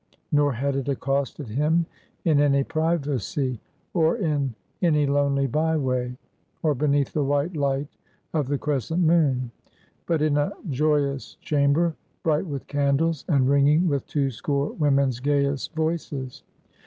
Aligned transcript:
Nor 0.31 0.53
had 0.53 0.75
it 0.75 0.89
accosted 0.89 1.49
him 1.49 1.85
in 2.25 2.39
any 2.39 2.63
privacy; 2.63 3.61
or 3.93 4.17
in 4.17 4.55
any 4.81 5.05
lonely 5.05 5.45
byeway; 5.45 6.17
or 6.63 6.73
beneath 6.73 7.13
the 7.13 7.23
white 7.23 7.55
light 7.55 7.85
of 8.33 8.47
the 8.47 8.57
crescent 8.57 9.03
moon; 9.03 9.51
but 10.07 10.23
in 10.23 10.37
a 10.37 10.53
joyous 10.71 11.35
chamber, 11.35 11.93
bright 12.23 12.47
with 12.47 12.65
candles, 12.65 13.23
and 13.29 13.47
ringing 13.47 13.87
with 13.87 14.07
two 14.07 14.31
score 14.31 14.71
women's 14.71 15.19
gayest 15.19 15.75
voices. 15.75 16.41